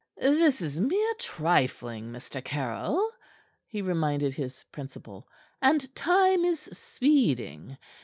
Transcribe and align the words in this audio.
"This 0.17 0.63
is 0.63 0.79
mere 0.79 1.13
trifling, 1.19 2.05
Mr. 2.11 2.43
Caryll," 2.43 3.11
he 3.67 3.83
reminded 3.83 4.33
his 4.33 4.63
principal, 4.71 5.27
"and 5.61 5.95
time 5.95 6.43
is 6.43 6.59
speeding. 6.73 7.77